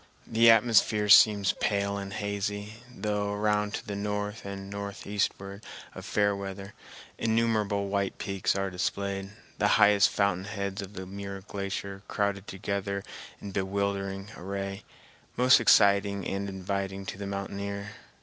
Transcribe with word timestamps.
The 0.25 0.49
atmosphere 0.49 1.09
seems 1.09 1.53
pale 1.59 1.95
and 1.99 2.11
hazy, 2.11 2.77
though 2.91 3.33
around 3.33 3.75
to 3.75 3.85
the 3.87 3.95
north 3.95 4.45
and 4.45 4.67
northeastward 4.67 5.63
of 5.93 6.05
Fairweather 6.05 6.73
innumerable 7.19 7.87
white 7.87 8.17
peaks 8.17 8.55
are 8.55 8.71
displayed, 8.71 9.29
the 9.59 9.67
highest 9.77 10.09
fountain 10.09 10.45
heads 10.45 10.81
of 10.81 10.93
the 10.93 11.05
Muir 11.05 11.41
Glacier 11.41 12.01
crowded 12.07 12.47
together 12.47 13.03
in 13.39 13.51
bewildering 13.51 14.31
array, 14.35 14.83
most 15.37 15.59
exciting 15.59 16.27
and 16.27 16.49
inviting 16.49 17.05
to 17.05 17.19
the 17.19 17.27
mountaineer. 17.27 17.91